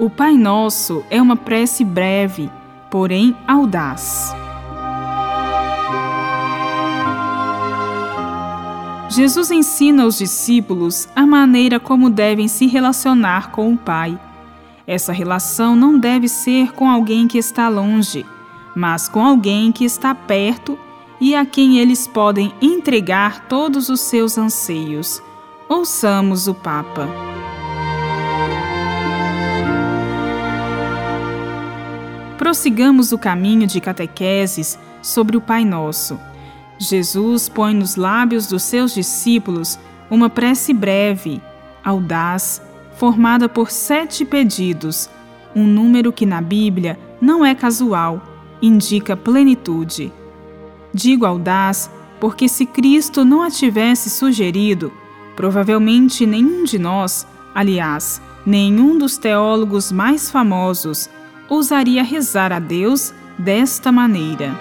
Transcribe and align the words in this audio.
o 0.00 0.08
Pai 0.08 0.32
Nosso 0.32 1.04
é 1.10 1.20
uma 1.20 1.36
prece 1.36 1.84
breve, 1.84 2.50
porém 2.90 3.36
audaz. 3.46 4.34
Jesus 9.10 9.50
ensina 9.50 10.04
aos 10.04 10.16
discípulos 10.16 11.06
a 11.14 11.26
maneira 11.26 11.78
como 11.78 12.08
devem 12.08 12.48
se 12.48 12.66
relacionar 12.66 13.50
com 13.50 13.74
o 13.74 13.76
Pai. 13.76 14.18
Essa 14.86 15.12
relação 15.12 15.76
não 15.76 15.98
deve 15.98 16.28
ser 16.28 16.72
com 16.72 16.88
alguém 16.88 17.28
que 17.28 17.36
está 17.36 17.68
longe, 17.68 18.24
mas 18.74 19.06
com 19.06 19.22
alguém 19.22 19.70
que 19.70 19.84
está 19.84 20.14
perto 20.14 20.78
e 21.20 21.34
a 21.34 21.44
quem 21.44 21.78
eles 21.78 22.06
podem 22.06 22.54
entregar 22.62 23.48
todos 23.48 23.90
os 23.90 24.00
seus 24.00 24.38
anseios. 24.38 25.22
Ouçamos 25.68 26.48
o 26.48 26.54
Papa. 26.54 27.06
Prossigamos 32.50 33.12
o 33.12 33.18
caminho 33.18 33.64
de 33.64 33.80
catequeses 33.80 34.76
sobre 35.00 35.36
o 35.36 35.40
Pai 35.40 35.64
Nosso. 35.64 36.18
Jesus 36.80 37.48
põe 37.48 37.72
nos 37.72 37.94
lábios 37.94 38.48
dos 38.48 38.64
seus 38.64 38.92
discípulos 38.92 39.78
uma 40.10 40.28
prece 40.28 40.74
breve, 40.74 41.40
audaz, 41.84 42.60
formada 42.96 43.48
por 43.48 43.70
sete 43.70 44.24
pedidos, 44.24 45.08
um 45.54 45.64
número 45.64 46.12
que 46.12 46.26
na 46.26 46.40
Bíblia 46.40 46.98
não 47.20 47.46
é 47.46 47.54
casual, 47.54 48.20
indica 48.60 49.16
plenitude. 49.16 50.12
Digo 50.92 51.24
audaz 51.24 51.88
porque 52.18 52.48
se 52.48 52.66
Cristo 52.66 53.24
não 53.24 53.42
a 53.42 53.50
tivesse 53.52 54.10
sugerido, 54.10 54.92
provavelmente 55.36 56.26
nenhum 56.26 56.64
de 56.64 56.80
nós, 56.80 57.24
aliás, 57.54 58.20
nenhum 58.44 58.98
dos 58.98 59.16
teólogos 59.16 59.92
mais 59.92 60.28
famosos, 60.28 61.08
ousaria 61.50 62.04
rezar 62.04 62.52
a 62.52 62.60
Deus 62.60 63.12
desta 63.36 63.90
maneira. 63.90 64.54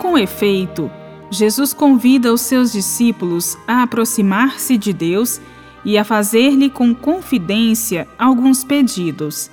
Com 0.00 0.18
efeito, 0.18 0.90
Jesus 1.30 1.72
convida 1.72 2.32
os 2.32 2.40
seus 2.40 2.72
discípulos 2.72 3.56
a 3.66 3.82
aproximar-se 3.82 4.76
de 4.76 4.92
Deus 4.92 5.40
e 5.84 5.96
a 5.96 6.04
fazer-lhe 6.04 6.68
com 6.68 6.92
confidência 6.92 8.08
alguns 8.18 8.64
pedidos, 8.64 9.50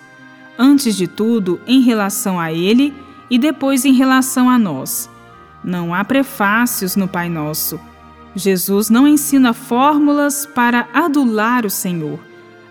antes 0.58 0.95
de 0.95 1.08
tudo 1.08 1.61
em 1.67 1.81
relação 1.81 2.39
a 2.39 2.52
Ele 2.52 2.93
e 3.30 3.37
depois 3.37 3.85
em 3.85 3.93
relação 3.93 4.49
a 4.49 4.58
nós. 4.58 5.09
Não 5.63 5.93
há 5.93 6.03
prefácios 6.03 6.95
no 6.95 7.08
Pai 7.08 7.30
Nosso. 7.30 7.80
Jesus 8.35 8.89
não 8.89 9.08
ensina 9.08 9.53
fórmulas 9.53 10.45
para 10.45 10.87
adular 10.91 11.65
o 11.65 11.69
Senhor 11.69 12.19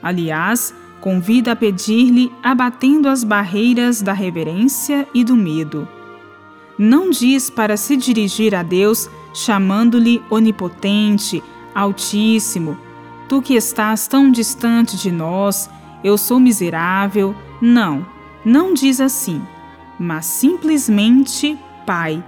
Aliás, 0.03 0.75
convida 1.01 1.53
a 1.53 1.57
pedir-lhe 1.57 2.33
abatendo 2.43 3.09
as 3.09 3.25
barreiras 3.25 4.03
da 4.03 4.13
reverência 4.13 5.07
e 5.15 5.23
do 5.23 5.37
medo. 5.37 5.87
Não 6.79 7.11
diz 7.11 7.49
para 7.51 7.77
se 7.77 7.97
dirigir 7.97 8.55
a 8.55 8.63
Deus 8.63 9.09
chamando-lhe 9.35 10.23
onipotente, 10.31 11.43
altíssimo, 11.75 12.77
tu 13.29 13.41
que 13.41 13.55
estás 13.55 14.07
tão 14.07 14.31
distante 14.31 14.97
de 14.97 15.11
nós, 15.11 15.71
eu 16.05 16.19
sou 16.19 16.39
miserável. 16.39 17.35
Não, 17.61 18.05
não 18.45 18.75
diz 18.75 19.01
assim, 19.01 19.41
mas 19.99 20.27
simplesmente 20.27 21.59
Pai, 21.87 22.23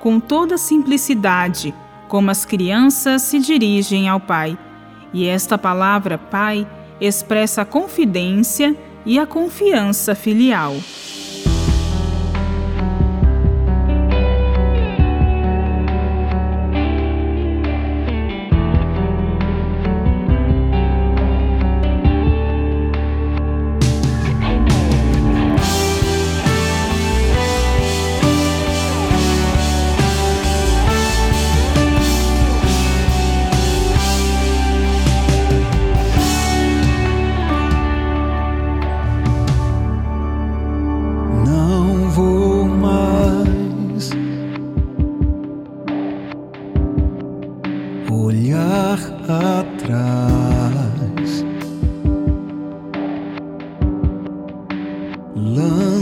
com 0.00 0.20
toda 0.20 0.58
simplicidade, 0.58 1.74
como 2.08 2.30
as 2.30 2.44
crianças 2.44 3.22
se 3.22 3.38
dirigem 3.38 4.08
ao 4.08 4.20
Pai. 4.20 4.58
E 5.12 5.26
esta 5.26 5.56
palavra 5.56 6.18
Pai 6.18 6.66
expressa 7.00 7.62
a 7.62 7.64
confidência 7.64 8.76
e 9.04 9.18
a 9.18 9.26
confiança 9.26 10.14
filial. 10.14 10.76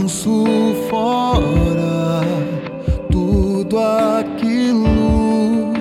Lanço 0.09 0.75
fora 0.89 2.21
tudo 3.11 3.77
aquilo 3.79 5.73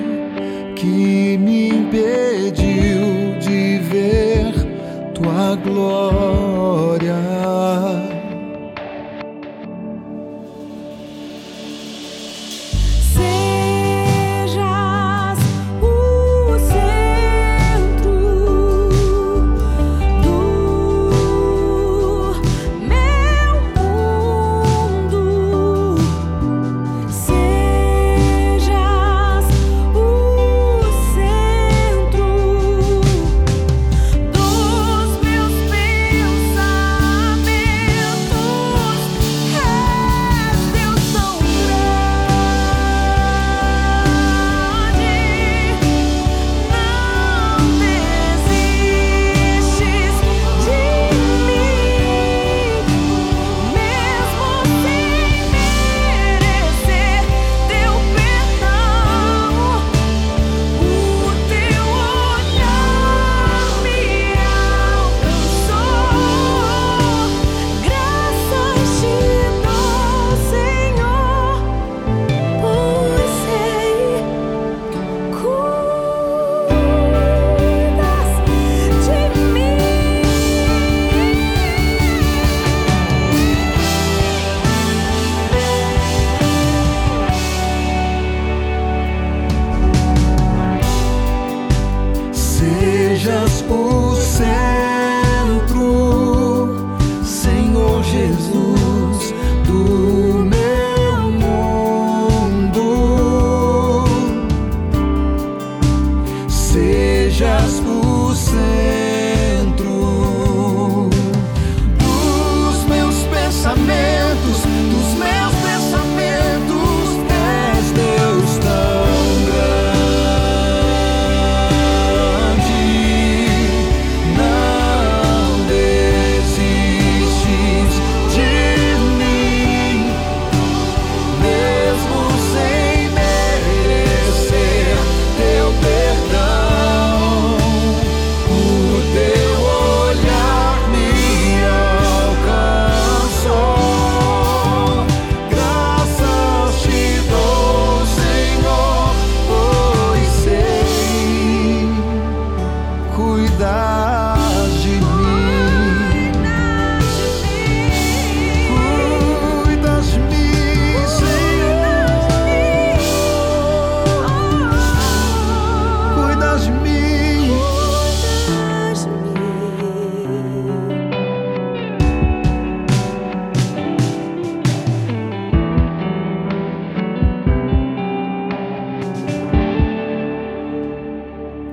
que 0.76 1.38
me 1.38 1.68
impediu 1.70 3.38
de 3.40 3.78
ver 3.78 4.52
tua 5.14 5.56
glória. 5.56 7.37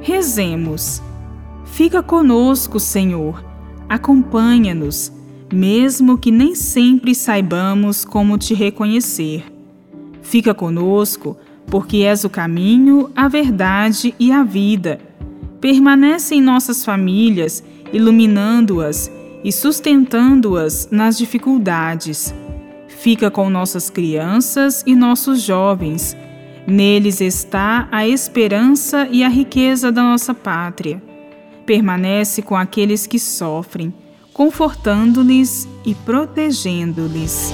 Rezemos. 0.06 1.02
Fica 1.66 2.04
conosco, 2.04 2.80
Senhor. 2.80 3.44
Acompanha-nos, 3.90 5.12
mesmo 5.52 6.16
que 6.16 6.30
nem 6.30 6.54
sempre 6.54 7.16
saibamos 7.16 8.06
como 8.06 8.38
te 8.38 8.54
reconhecer. 8.54 9.44
Fica 10.22 10.54
conosco, 10.54 11.36
porque 11.66 12.04
és 12.04 12.24
o 12.24 12.30
caminho, 12.30 13.10
a 13.16 13.28
verdade 13.28 14.14
e 14.20 14.32
a 14.32 14.44
vida. 14.44 15.00
Permanece 15.60 16.36
em 16.36 16.42
nossas 16.42 16.86
famílias, 16.86 17.64
iluminando-as 17.92 19.12
e 19.44 19.52
sustentando-as 19.52 20.88
nas 20.92 21.18
dificuldades. 21.18 22.32
Fica 22.88 23.32
com 23.32 23.50
nossas 23.50 23.90
crianças 23.90 24.84
e 24.86 24.96
nossos 24.96 25.42
jovens. 25.42 26.16
Neles 26.68 27.22
está 27.22 27.88
a 27.92 28.08
esperança 28.08 29.08
e 29.12 29.24
a 29.24 29.30
riqueza 29.30 29.92
da 29.92 30.02
nossa 30.02 30.34
pátria. 30.34 31.02
Permanece 31.66 32.42
com 32.42 32.56
aqueles 32.56 33.06
que 33.06 33.20
sofrem, 33.20 33.94
confortando-lhes 34.34 35.68
e 35.86 35.94
protegendo-lhes. 35.94 37.54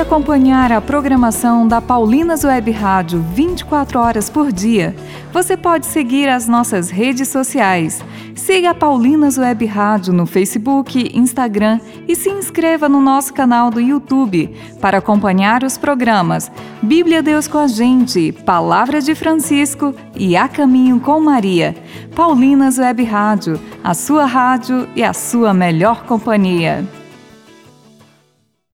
Acompanhar 0.00 0.72
a 0.72 0.80
programação 0.80 1.68
da 1.68 1.78
Paulinas 1.78 2.42
Web 2.42 2.70
Rádio 2.70 3.22
24 3.34 4.00
horas 4.00 4.30
por 4.30 4.50
dia, 4.50 4.96
você 5.30 5.58
pode 5.58 5.84
seguir 5.84 6.26
as 6.26 6.48
nossas 6.48 6.88
redes 6.88 7.28
sociais. 7.28 8.02
Siga 8.34 8.70
a 8.70 8.74
Paulinas 8.74 9.36
Web 9.36 9.66
Rádio 9.66 10.14
no 10.14 10.24
Facebook, 10.24 11.10
Instagram 11.14 11.78
e 12.08 12.16
se 12.16 12.30
inscreva 12.30 12.88
no 12.88 13.00
nosso 13.00 13.34
canal 13.34 13.70
do 13.70 13.78
YouTube 13.78 14.48
para 14.80 14.98
acompanhar 14.98 15.62
os 15.62 15.76
programas 15.76 16.50
Bíblia 16.82 17.22
Deus 17.22 17.46
com 17.46 17.58
a 17.58 17.66
Gente, 17.66 18.32
Palavra 18.32 19.02
de 19.02 19.14
Francisco 19.14 19.94
e 20.16 20.34
A 20.34 20.48
Caminho 20.48 20.98
com 20.98 21.20
Maria. 21.20 21.76
Paulinas 22.16 22.78
Web 22.78 23.04
Rádio, 23.04 23.60
a 23.84 23.92
sua 23.92 24.24
rádio 24.24 24.88
e 24.96 25.04
a 25.04 25.12
sua 25.12 25.52
melhor 25.52 26.04
companhia. 26.04 26.99